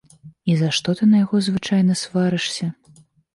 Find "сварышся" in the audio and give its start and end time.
2.05-2.73